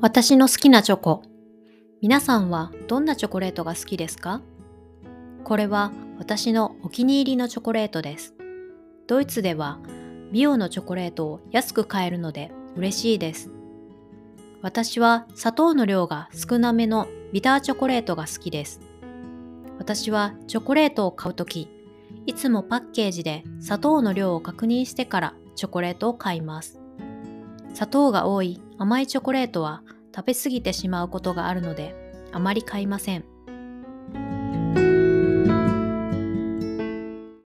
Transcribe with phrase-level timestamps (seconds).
[0.00, 1.22] 私の好きなチョコ。
[2.00, 4.40] 皆さんはどんなチョコレートが好きですか？
[5.42, 5.90] これは
[6.20, 8.32] 私のお気に入りのチョコレートです。
[9.08, 9.80] ドイツでは
[10.30, 13.50] ビオのチョコレートを安く買えるので嬉しいです。
[14.62, 18.80] 私は砂糖の量が少なめのビターチョコレートが好きです。
[19.80, 21.68] 私はチョコレートを買うとき、
[22.24, 26.80] いつもパッケージで砂糖の量を確認してからチョコレートを買います。
[27.74, 29.82] 砂糖が多い甘いチョコレートは
[30.14, 31.94] 食べ過ぎてしまうことがあるので
[32.32, 33.37] あまり買いません。